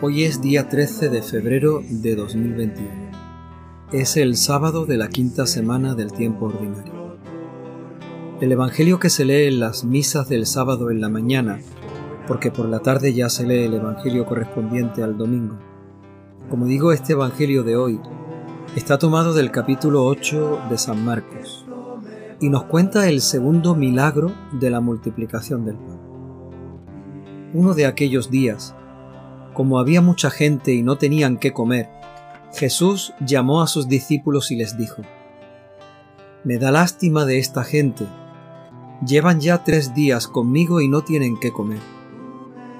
Hoy 0.00 0.24
es 0.24 0.40
día 0.40 0.68
13 0.68 1.08
de 1.10 1.22
febrero 1.22 1.82
de 1.88 2.14
2021. 2.16 2.88
Es 3.92 4.16
el 4.16 4.36
sábado 4.36 4.86
de 4.86 4.96
la 4.96 5.08
quinta 5.08 5.46
semana 5.46 5.94
del 5.94 6.12
tiempo 6.12 6.46
ordinario. 6.46 7.18
El 8.40 8.52
Evangelio 8.52 8.98
que 8.98 9.10
se 9.10 9.24
lee 9.24 9.48
en 9.48 9.60
las 9.60 9.84
misas 9.84 10.28
del 10.28 10.46
sábado 10.46 10.90
en 10.90 11.00
la 11.00 11.08
mañana, 11.08 11.60
porque 12.26 12.50
por 12.50 12.66
la 12.66 12.78
tarde 12.78 13.12
ya 13.12 13.28
se 13.28 13.46
lee 13.46 13.64
el 13.64 13.74
Evangelio 13.74 14.24
correspondiente 14.24 15.02
al 15.02 15.18
domingo. 15.18 15.58
Como 16.48 16.66
digo, 16.66 16.92
este 16.92 17.14
Evangelio 17.14 17.62
de 17.64 17.76
hoy 17.76 18.00
está 18.76 18.98
tomado 18.98 19.34
del 19.34 19.50
capítulo 19.50 20.04
8 20.06 20.60
de 20.70 20.78
San 20.78 21.04
Marcos 21.04 21.66
y 22.40 22.48
nos 22.48 22.64
cuenta 22.64 23.08
el 23.08 23.20
segundo 23.20 23.74
milagro 23.74 24.32
de 24.52 24.70
la 24.70 24.80
multiplicación 24.80 25.64
del 25.64 25.76
pan. 25.76 25.97
Uno 27.54 27.72
de 27.74 27.86
aquellos 27.86 28.30
días, 28.30 28.74
como 29.54 29.78
había 29.78 30.02
mucha 30.02 30.30
gente 30.30 30.74
y 30.74 30.82
no 30.82 30.98
tenían 30.98 31.38
qué 31.38 31.54
comer, 31.54 31.88
Jesús 32.52 33.14
llamó 33.24 33.62
a 33.62 33.66
sus 33.66 33.88
discípulos 33.88 34.50
y 34.50 34.56
les 34.56 34.76
dijo, 34.76 35.02
Me 36.44 36.58
da 36.58 36.70
lástima 36.70 37.24
de 37.24 37.38
esta 37.38 37.64
gente, 37.64 38.04
llevan 39.06 39.40
ya 39.40 39.64
tres 39.64 39.94
días 39.94 40.28
conmigo 40.28 40.82
y 40.82 40.88
no 40.88 41.02
tienen 41.02 41.38
qué 41.40 41.50
comer. 41.50 41.80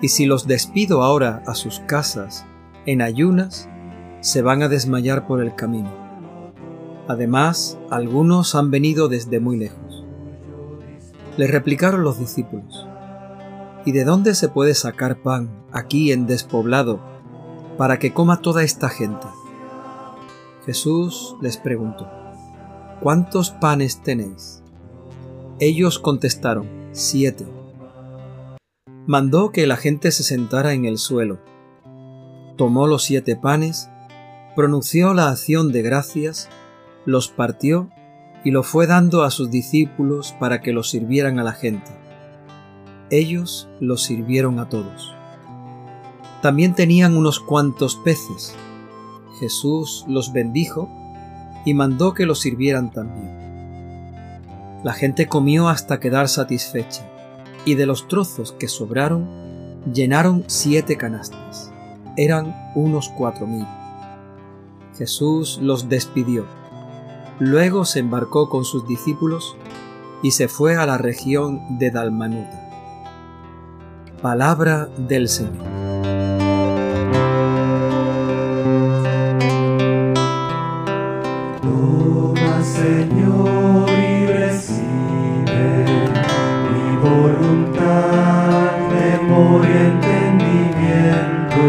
Y 0.03 0.09
si 0.09 0.27
los 0.27 0.47
despido 0.47 1.03
ahora 1.03 1.43
a 1.47 1.55
sus 1.55 1.81
casas, 1.81 2.45
en 2.85 3.01
ayunas, 3.01 3.71
se 4.21 4.43
van 4.43 4.63
a 4.63 4.69
desmayar 4.69 5.27
por 5.27 5.43
el 5.43 5.55
camino. 5.55 5.91
Además, 7.09 7.79
algunos 7.91 8.55
han 8.55 8.71
venido 8.71 9.09
desde 9.09 9.41
muy 9.41 9.57
lejos. 9.57 10.05
Le 11.39 11.47
replicaron 11.47 12.03
los 12.03 12.19
discípulos, 12.19 12.87
¿Y 13.85 13.93
de 13.93 14.05
dónde 14.05 14.35
se 14.35 14.49
puede 14.49 14.75
sacar 14.75 15.23
pan 15.23 15.51
aquí 15.73 16.13
en 16.13 16.27
despoblado 16.27 17.01
para 17.77 17.99
que 17.99 18.13
coma 18.13 18.43
toda 18.43 18.63
esta 18.63 18.89
gente? 18.89 19.27
Jesús 20.67 21.37
les 21.41 21.57
preguntó, 21.57 22.11
¿cuántos 23.01 23.51
panes 23.51 24.03
tenéis? 24.03 24.63
Ellos 25.61 25.99
contestaron, 25.99 26.69
siete. 26.93 27.47
Mandó 29.07 29.53
que 29.53 29.67
la 29.67 29.77
gente 29.77 30.11
se 30.11 30.23
sentara 30.23 30.75
en 30.75 30.85
el 30.85 30.99
suelo. 30.99 31.39
Tomó 32.57 32.87
los 32.87 33.05
siete 33.05 33.37
panes, 33.37 33.89
pronunció 34.55 35.15
la 35.15 35.31
acción 35.31 35.73
de 35.73 35.83
gracias, 35.83 36.49
los 37.07 37.29
partió 37.29 37.89
y 38.45 38.51
lo 38.51 38.63
fue 38.65 38.87
dando 38.87 39.23
a 39.23 39.31
sus 39.31 39.51
discípulos 39.51 40.35
para 40.39 40.61
que 40.61 40.73
los 40.73 40.91
sirvieran 40.91 41.39
a 41.39 41.45
la 41.45 41.53
gente 41.53 41.98
ellos 43.11 43.69
los 43.81 44.03
sirvieron 44.03 44.59
a 44.59 44.69
todos. 44.69 45.15
También 46.43 46.75
tenían 46.75 47.17
unos 47.17 47.41
cuantos 47.41 47.97
peces. 47.97 48.55
Jesús 49.41 50.05
los 50.09 50.33
bendijo 50.33 50.89
y 51.65 51.75
mandó 51.75 52.15
que 52.15 52.27
los 52.27 52.41
sirvieran 52.41 52.91
también. 52.91 53.39
La 54.85 54.93
gente 54.93 55.27
comió 55.27 55.69
hasta 55.69 55.99
quedar 55.99 56.29
satisfecha, 56.29 57.03
y 57.65 57.75
de 57.75 57.87
los 57.87 58.07
trozos 58.07 58.53
que 58.53 58.69
sobraron, 58.69 59.29
llenaron 59.93 60.45
siete 60.47 60.97
canastas. 60.97 61.73
Eran 62.17 62.55
unos 62.75 63.09
cuatro 63.09 63.47
mil. 63.47 63.67
Jesús 64.97 65.59
los 65.61 65.89
despidió. 65.89 66.47
Luego 67.41 67.85
se 67.85 68.01
embarcó 68.01 68.49
con 68.49 68.65
sus 68.65 68.87
discípulos 68.87 69.57
y 70.23 70.33
se 70.33 70.49
fue 70.49 70.77
a 70.77 70.87
la 70.87 70.99
región 70.99 71.79
de 71.79 71.91
Dalmanuta. 71.91 72.68
Palabra 74.23 74.89
del 74.97 75.29
Señor. 75.29 75.65
Toma, 81.63 82.63
Señor, 82.65 83.89
y 83.91 84.27
recibe 84.27 85.85
mi 86.67 86.97
voluntad, 86.97 88.73
memoria, 88.91 89.81
entendimiento, 89.87 91.63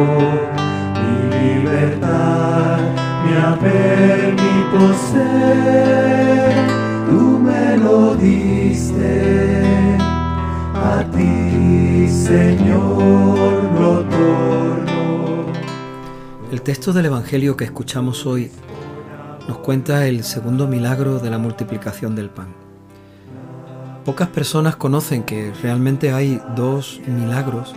mi 0.98 1.18
libertad, 1.38 2.80
mi 3.26 3.32
haber, 3.38 4.34
mi 4.34 4.56
poseer. 4.76 6.54
Tú 7.08 7.22
me 7.38 7.78
lo 7.78 8.16
diste 8.16 9.60
a 10.84 11.04
ti, 11.12 12.08
Señor, 12.08 13.64
lo 13.80 14.04
torno. 14.06 15.54
El 16.52 16.62
texto 16.62 16.94
del 16.94 17.08
Evangelio 17.08 17.58
que 17.58 17.66
escuchamos 17.66 18.26
hoy 18.26 18.52
nos 19.48 19.60
cuenta 19.60 20.08
el 20.08 20.24
segundo 20.24 20.68
milagro 20.68 21.20
de 21.20 21.30
la 21.30 21.38
multiplicación 21.38 22.16
del 22.16 22.30
pan. 22.30 22.54
Pocas 24.06 24.30
personas 24.30 24.76
conocen 24.76 25.24
que 25.24 25.52
realmente 25.62 26.14
hay 26.14 26.42
dos 26.56 27.02
milagros 27.06 27.76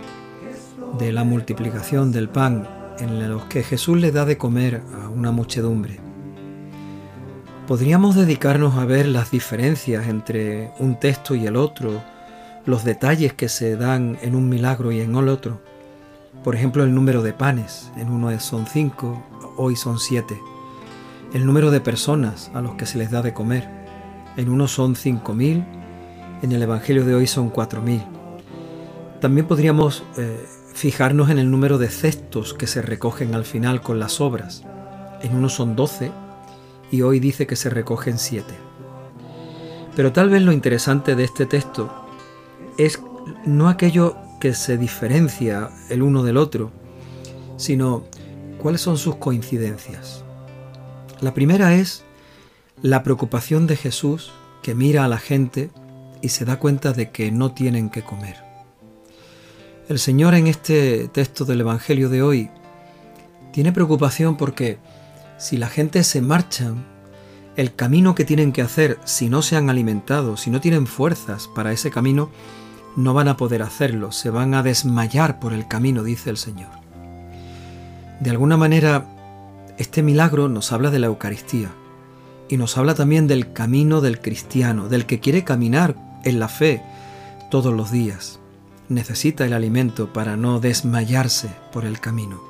de 0.97 1.11
la 1.11 1.23
multiplicación 1.23 2.11
del 2.11 2.29
pan 2.29 2.67
en 2.99 3.27
los 3.29 3.45
que 3.45 3.63
Jesús 3.63 3.99
le 3.99 4.11
da 4.11 4.25
de 4.25 4.37
comer 4.37 4.81
a 4.93 5.09
una 5.09 5.31
muchedumbre. 5.31 5.99
Podríamos 7.67 8.15
dedicarnos 8.15 8.75
a 8.77 8.85
ver 8.85 9.07
las 9.07 9.31
diferencias 9.31 10.07
entre 10.07 10.71
un 10.79 10.99
texto 10.99 11.33
y 11.35 11.45
el 11.45 11.55
otro, 11.55 12.03
los 12.65 12.83
detalles 12.83 13.33
que 13.33 13.49
se 13.49 13.75
dan 13.75 14.17
en 14.21 14.35
un 14.35 14.49
milagro 14.49 14.91
y 14.91 15.01
en 15.01 15.15
el 15.15 15.27
otro. 15.27 15.59
Por 16.43 16.55
ejemplo, 16.55 16.83
el 16.83 16.95
número 16.95 17.21
de 17.21 17.33
panes, 17.33 17.91
en 17.97 18.09
uno 18.09 18.37
son 18.39 18.65
cinco, 18.65 19.23
hoy 19.57 19.75
son 19.75 19.99
siete. 19.99 20.39
El 21.33 21.45
número 21.45 21.71
de 21.71 21.81
personas 21.81 22.51
a 22.53 22.61
los 22.61 22.75
que 22.75 22.85
se 22.85 22.97
les 22.97 23.11
da 23.11 23.21
de 23.21 23.33
comer, 23.33 23.67
en 24.37 24.49
uno 24.49 24.67
son 24.67 24.95
cinco 24.95 25.33
mil, 25.33 25.63
en 26.41 26.51
el 26.51 26.61
Evangelio 26.61 27.05
de 27.05 27.15
hoy 27.15 27.27
son 27.27 27.49
cuatro 27.49 27.81
mil. 27.81 28.03
También 29.21 29.47
podríamos 29.47 30.03
eh, 30.17 30.45
fijarnos 30.73 31.29
en 31.29 31.39
el 31.39 31.49
número 31.49 31.77
de 31.77 31.89
cestos 31.89 32.53
que 32.53 32.67
se 32.67 32.81
recogen 32.81 33.35
al 33.35 33.45
final 33.45 33.81
con 33.81 33.99
las 33.99 34.19
obras. 34.19 34.63
En 35.21 35.35
uno 35.35 35.49
son 35.49 35.75
doce 35.75 36.11
y 36.91 37.01
hoy 37.01 37.19
dice 37.19 37.47
que 37.47 37.55
se 37.55 37.69
recogen 37.69 38.17
siete. 38.17 38.55
Pero 39.95 40.11
tal 40.11 40.29
vez 40.29 40.41
lo 40.41 40.51
interesante 40.51 41.15
de 41.15 41.23
este 41.23 41.45
texto 41.45 42.02
es 42.77 43.01
no 43.45 43.69
aquello 43.69 44.15
que 44.39 44.53
se 44.53 44.77
diferencia 44.77 45.69
el 45.89 46.01
uno 46.01 46.23
del 46.23 46.37
otro, 46.37 46.71
sino 47.57 48.05
cuáles 48.57 48.81
son 48.81 48.97
sus 48.97 49.15
coincidencias. 49.15 50.23
La 51.21 51.33
primera 51.33 51.75
es 51.75 52.03
la 52.81 53.03
preocupación 53.03 53.67
de 53.67 53.77
Jesús 53.77 54.31
que 54.61 54.75
mira 54.75 55.05
a 55.05 55.07
la 55.07 55.17
gente 55.17 55.69
y 56.21 56.29
se 56.29 56.45
da 56.45 56.59
cuenta 56.59 56.93
de 56.93 57.11
que 57.11 57.31
no 57.31 57.53
tienen 57.53 57.89
que 57.89 58.03
comer. 58.03 58.37
El 59.89 59.99
Señor 59.99 60.33
en 60.33 60.47
este 60.47 61.09
texto 61.09 61.45
del 61.45 61.61
Evangelio 61.61 62.09
de 62.09 62.21
hoy 62.21 62.49
tiene 63.51 63.71
preocupación 63.71 64.37
porque 64.37 64.79
si 65.37 65.57
la 65.57 65.67
gente 65.67 66.03
se 66.03 66.21
marcha, 66.21 66.73
el 67.55 67.75
camino 67.75 68.15
que 68.15 68.25
tienen 68.25 68.51
que 68.51 68.61
hacer 68.61 68.97
si 69.03 69.29
no 69.29 69.41
se 69.41 69.55
han 69.55 69.69
alimentado, 69.69 70.37
si 70.37 70.49
no 70.49 70.61
tienen 70.61 70.87
fuerzas 70.87 71.49
para 71.53 71.71
ese 71.71 71.91
camino, 71.91 72.29
no 72.95 73.13
van 73.13 73.27
a 73.27 73.37
poder 73.37 73.61
hacerlo, 73.61 74.11
se 74.11 74.29
van 74.29 74.53
a 74.53 74.63
desmayar 74.63 75.39
por 75.39 75.53
el 75.53 75.67
camino, 75.67 76.03
dice 76.03 76.29
el 76.29 76.37
Señor. 76.37 76.69
De 78.19 78.29
alguna 78.29 78.57
manera, 78.57 79.05
este 79.77 80.03
milagro 80.03 80.49
nos 80.49 80.71
habla 80.71 80.91
de 80.91 80.99
la 80.99 81.07
Eucaristía 81.07 81.69
y 82.49 82.57
nos 82.57 82.77
habla 82.77 82.93
también 82.93 83.27
del 83.27 83.53
camino 83.53 84.01
del 84.01 84.19
cristiano, 84.19 84.89
del 84.89 85.05
que 85.05 85.19
quiere 85.19 85.43
caminar 85.43 85.95
en 86.23 86.39
la 86.39 86.47
fe 86.47 86.81
todos 87.49 87.73
los 87.73 87.91
días. 87.91 88.39
Necesita 88.89 89.45
el 89.45 89.53
alimento 89.53 90.13
para 90.13 90.37
no 90.37 90.59
desmayarse 90.59 91.49
por 91.71 91.85
el 91.85 91.99
camino. 91.99 92.41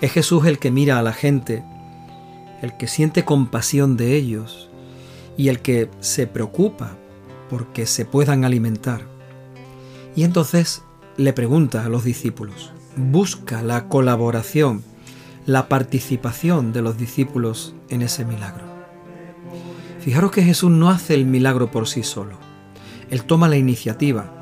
Es 0.00 0.12
Jesús 0.12 0.46
el 0.46 0.58
que 0.58 0.70
mira 0.70 0.98
a 0.98 1.02
la 1.02 1.12
gente, 1.12 1.64
el 2.62 2.76
que 2.76 2.86
siente 2.86 3.24
compasión 3.24 3.96
de 3.96 4.14
ellos 4.14 4.68
y 5.36 5.48
el 5.48 5.60
que 5.60 5.90
se 6.00 6.26
preocupa 6.26 6.97
porque 7.48 7.86
se 7.86 8.04
puedan 8.04 8.44
alimentar. 8.44 9.02
Y 10.14 10.24
entonces 10.24 10.82
le 11.16 11.32
pregunta 11.32 11.84
a 11.84 11.88
los 11.88 12.04
discípulos, 12.04 12.72
busca 12.96 13.62
la 13.62 13.88
colaboración, 13.88 14.82
la 15.46 15.68
participación 15.68 16.72
de 16.72 16.82
los 16.82 16.98
discípulos 16.98 17.74
en 17.88 18.02
ese 18.02 18.24
milagro. 18.24 18.64
Fijaros 20.00 20.30
que 20.30 20.42
Jesús 20.42 20.70
no 20.70 20.90
hace 20.90 21.14
el 21.14 21.26
milagro 21.26 21.70
por 21.70 21.88
sí 21.88 22.02
solo. 22.02 22.36
Él 23.10 23.24
toma 23.24 23.48
la 23.48 23.56
iniciativa, 23.56 24.32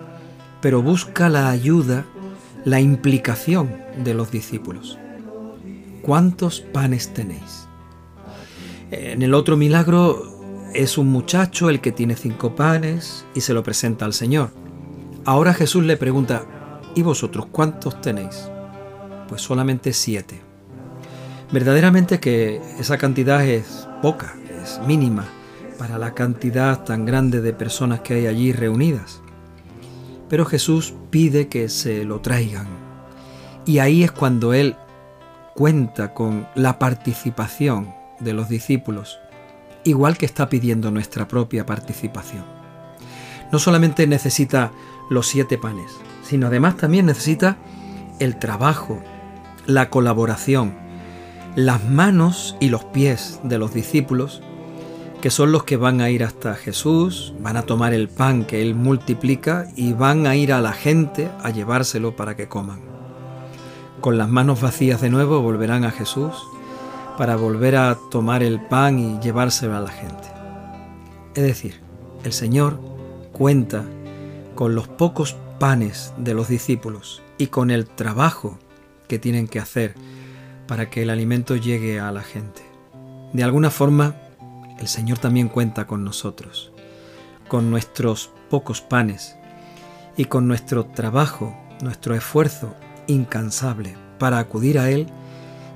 pero 0.60 0.82
busca 0.82 1.28
la 1.28 1.50
ayuda, 1.50 2.04
la 2.64 2.80
implicación 2.80 3.74
de 4.02 4.14
los 4.14 4.30
discípulos. 4.30 4.98
¿Cuántos 6.02 6.60
panes 6.60 7.12
tenéis? 7.14 7.66
En 8.90 9.22
el 9.22 9.34
otro 9.34 9.56
milagro 9.56 10.35
es 10.74 10.98
un 10.98 11.08
muchacho 11.08 11.70
el 11.70 11.80
que 11.80 11.92
tiene 11.92 12.16
cinco 12.16 12.54
panes 12.54 13.24
y 13.34 13.40
se 13.40 13.54
lo 13.54 13.62
presenta 13.62 14.04
al 14.04 14.12
Señor. 14.12 14.50
Ahora 15.24 15.54
Jesús 15.54 15.84
le 15.84 15.96
pregunta, 15.96 16.46
¿Y 16.96 17.02
vosotros 17.02 17.44
cuántos 17.52 18.00
tenéis? 18.00 18.48
Pues 19.28 19.42
solamente 19.42 19.92
siete. 19.92 20.40
Verdaderamente 21.52 22.18
que 22.20 22.62
esa 22.80 22.96
cantidad 22.96 23.44
es 23.44 23.86
poca, 24.00 24.34
es 24.62 24.80
mínima 24.86 25.26
para 25.78 25.98
la 25.98 26.14
cantidad 26.14 26.84
tan 26.84 27.04
grande 27.04 27.42
de 27.42 27.52
personas 27.52 28.00
que 28.00 28.14
hay 28.14 28.26
allí 28.26 28.50
reunidas. 28.50 29.20
Pero 30.30 30.46
Jesús 30.46 30.94
pide 31.10 31.48
que 31.48 31.68
se 31.68 32.04
lo 32.06 32.20
traigan. 32.20 32.66
Y 33.66 33.78
ahí 33.80 34.02
es 34.02 34.10
cuando 34.10 34.54
Él 34.54 34.74
cuenta 35.54 36.14
con 36.14 36.48
la 36.54 36.78
participación 36.78 37.92
de 38.20 38.32
los 38.32 38.48
discípulos, 38.48 39.18
igual 39.86 40.18
que 40.18 40.26
está 40.26 40.48
pidiendo 40.48 40.90
nuestra 40.90 41.28
propia 41.28 41.66
participación. 41.66 42.44
No 43.52 43.58
solamente 43.58 44.06
necesita 44.06 44.72
los 45.08 45.26
siete 45.26 45.58
panes, 45.58 45.92
sino 46.22 46.48
además 46.48 46.76
también 46.76 47.06
necesita 47.06 47.56
el 48.18 48.38
trabajo, 48.38 49.02
la 49.66 49.90
colaboración, 49.90 50.74
las 51.54 51.84
manos 51.84 52.56
y 52.60 52.68
los 52.68 52.84
pies 52.84 53.40
de 53.44 53.58
los 53.58 53.72
discípulos 53.72 54.42
que 55.20 55.30
son 55.30 55.50
los 55.50 55.64
que 55.64 55.76
van 55.76 56.00
a 56.00 56.10
ir 56.10 56.22
hasta 56.22 56.54
Jesús, 56.54 57.34
van 57.40 57.56
a 57.56 57.62
tomar 57.62 57.94
el 57.94 58.08
pan 58.08 58.44
que 58.44 58.62
Él 58.62 58.74
multiplica 58.74 59.66
y 59.74 59.92
van 59.92 60.26
a 60.26 60.36
ir 60.36 60.52
a 60.52 60.60
la 60.60 60.72
gente 60.72 61.30
a 61.42 61.50
llevárselo 61.50 62.14
para 62.14 62.36
que 62.36 62.48
coman. 62.48 62.80
Con 64.00 64.18
las 64.18 64.28
manos 64.28 64.60
vacías 64.60 65.00
de 65.00 65.10
nuevo 65.10 65.40
volverán 65.40 65.84
a 65.84 65.90
Jesús 65.90 66.34
para 67.16 67.36
volver 67.36 67.76
a 67.76 67.96
tomar 68.10 68.42
el 68.42 68.60
pan 68.60 68.98
y 68.98 69.18
llevárselo 69.20 69.76
a 69.76 69.80
la 69.80 69.90
gente. 69.90 70.28
Es 71.34 71.42
decir, 71.42 71.80
el 72.24 72.32
Señor 72.32 72.80
cuenta 73.32 73.84
con 74.54 74.74
los 74.74 74.88
pocos 74.88 75.36
panes 75.58 76.12
de 76.16 76.34
los 76.34 76.48
discípulos 76.48 77.22
y 77.38 77.48
con 77.48 77.70
el 77.70 77.86
trabajo 77.86 78.58
que 79.08 79.18
tienen 79.18 79.48
que 79.48 79.58
hacer 79.58 79.94
para 80.66 80.90
que 80.90 81.02
el 81.02 81.10
alimento 81.10 81.56
llegue 81.56 82.00
a 82.00 82.10
la 82.12 82.22
gente. 82.22 82.62
De 83.32 83.44
alguna 83.44 83.70
forma, 83.70 84.16
el 84.78 84.88
Señor 84.88 85.18
también 85.18 85.48
cuenta 85.48 85.86
con 85.86 86.04
nosotros, 86.04 86.72
con 87.48 87.70
nuestros 87.70 88.30
pocos 88.50 88.80
panes 88.80 89.36
y 90.16 90.26
con 90.26 90.48
nuestro 90.48 90.86
trabajo, 90.86 91.56
nuestro 91.82 92.14
esfuerzo 92.14 92.74
incansable 93.06 93.94
para 94.18 94.38
acudir 94.38 94.78
a 94.78 94.90
Él 94.90 95.06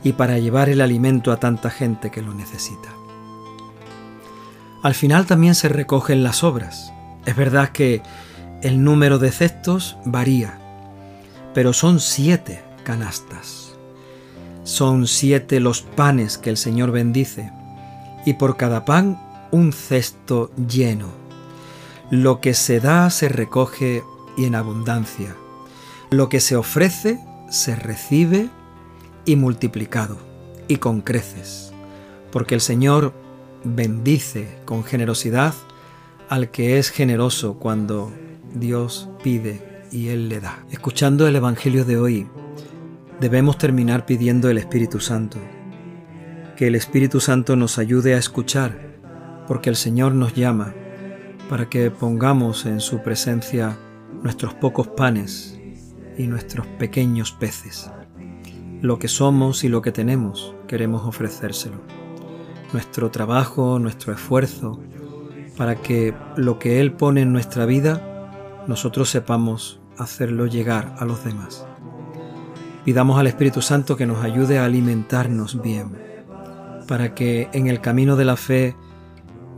y 0.02 0.12
para 0.12 0.38
llevar 0.38 0.68
el 0.68 0.80
alimento 0.80 1.32
a 1.32 1.38
tanta 1.38 1.70
gente 1.70 2.10
que 2.10 2.22
lo 2.22 2.34
necesita. 2.34 2.88
Al 4.82 4.94
final 4.94 5.26
también 5.26 5.54
se 5.54 5.68
recogen 5.68 6.22
las 6.22 6.42
obras. 6.42 6.92
Es 7.26 7.36
verdad 7.36 7.68
que 7.68 8.02
el 8.62 8.82
número 8.82 9.18
de 9.18 9.30
cestos 9.30 9.96
varía, 10.04 10.58
pero 11.52 11.72
son 11.72 12.00
siete 12.00 12.62
canastas. 12.82 13.74
Son 14.64 15.06
siete 15.06 15.60
los 15.60 15.82
panes 15.82 16.38
que 16.38 16.50
el 16.50 16.56
Señor 16.56 16.92
bendice 16.92 17.50
y 18.24 18.34
por 18.34 18.56
cada 18.56 18.84
pan 18.84 19.20
un 19.50 19.72
cesto 19.72 20.50
lleno. 20.56 21.08
Lo 22.10 22.40
que 22.40 22.54
se 22.54 22.80
da 22.80 23.10
se 23.10 23.28
recoge 23.28 24.02
y 24.36 24.46
en 24.46 24.54
abundancia. 24.54 25.36
Lo 26.10 26.28
que 26.28 26.40
se 26.40 26.56
ofrece 26.56 27.20
se 27.50 27.76
recibe 27.76 28.48
y 29.30 29.36
multiplicado 29.36 30.18
y 30.66 30.78
con 30.78 31.02
creces, 31.02 31.72
porque 32.32 32.56
el 32.56 32.60
Señor 32.60 33.12
bendice 33.62 34.48
con 34.64 34.82
generosidad 34.82 35.54
al 36.28 36.50
que 36.50 36.78
es 36.78 36.90
generoso 36.90 37.54
cuando 37.54 38.10
Dios 38.54 39.08
pide 39.22 39.84
y 39.92 40.08
Él 40.08 40.28
le 40.28 40.40
da. 40.40 40.64
Escuchando 40.72 41.28
el 41.28 41.36
Evangelio 41.36 41.84
de 41.84 41.96
hoy, 41.96 42.26
debemos 43.20 43.56
terminar 43.56 44.04
pidiendo 44.04 44.50
el 44.50 44.58
Espíritu 44.58 44.98
Santo 44.98 45.38
que 46.56 46.66
el 46.66 46.74
Espíritu 46.74 47.20
Santo 47.20 47.54
nos 47.54 47.78
ayude 47.78 48.16
a 48.16 48.18
escuchar, 48.18 48.98
porque 49.46 49.70
el 49.70 49.76
Señor 49.76 50.12
nos 50.12 50.34
llama 50.34 50.74
para 51.48 51.68
que 51.68 51.92
pongamos 51.92 52.66
en 52.66 52.80
su 52.80 53.00
presencia 53.00 53.78
nuestros 54.24 54.54
pocos 54.54 54.88
panes 54.88 55.56
y 56.18 56.26
nuestros 56.26 56.66
pequeños 56.66 57.30
peces. 57.30 57.92
Lo 58.82 58.98
que 58.98 59.08
somos 59.08 59.64
y 59.64 59.68
lo 59.68 59.82
que 59.82 59.92
tenemos 59.92 60.54
queremos 60.66 61.06
ofrecérselo. 61.06 61.76
Nuestro 62.72 63.10
trabajo, 63.10 63.78
nuestro 63.78 64.12
esfuerzo, 64.12 64.80
para 65.56 65.76
que 65.76 66.14
lo 66.36 66.58
que 66.58 66.80
Él 66.80 66.92
pone 66.92 67.22
en 67.22 67.32
nuestra 67.32 67.66
vida, 67.66 68.64
nosotros 68.66 69.10
sepamos 69.10 69.80
hacerlo 69.98 70.46
llegar 70.46 70.94
a 70.98 71.04
los 71.04 71.24
demás. 71.24 71.66
Pidamos 72.84 73.18
al 73.18 73.26
Espíritu 73.26 73.60
Santo 73.60 73.96
que 73.96 74.06
nos 74.06 74.24
ayude 74.24 74.58
a 74.58 74.64
alimentarnos 74.64 75.60
bien 75.60 76.10
para 76.90 77.14
que 77.14 77.48
en 77.52 77.68
el 77.68 77.80
camino 77.80 78.16
de 78.16 78.24
la 78.24 78.36
fe 78.36 78.74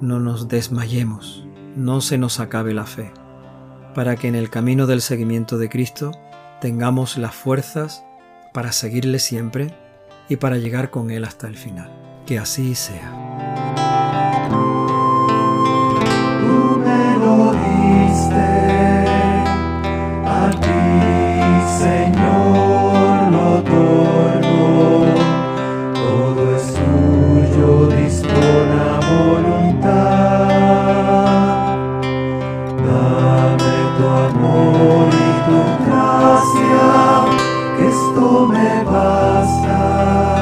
no 0.02 0.20
nos 0.20 0.48
desmayemos, 0.48 1.46
no 1.76 2.02
se 2.02 2.19
nos 2.19 2.40
acabe 2.40 2.74
la 2.74 2.84
fe, 2.84 3.10
para 3.94 4.16
que 4.16 4.28
en 4.28 4.34
el 4.34 4.50
camino 4.50 4.86
del 4.86 5.00
seguimiento 5.00 5.56
de 5.56 5.70
Cristo 5.70 6.10
tengamos 6.60 7.16
las 7.16 7.34
fuerzas 7.34 8.04
para 8.52 8.72
seguirle 8.72 9.19
siempre 9.19 9.75
y 10.28 10.37
para 10.37 10.56
llegar 10.56 10.90
con 10.90 11.10
Él 11.10 11.25
hasta 11.25 11.46
el 11.49 11.56
final. 11.56 11.90
Que 12.26 12.38
así 12.38 12.75
sea. 12.75 13.22
Sebastian. 38.62 40.42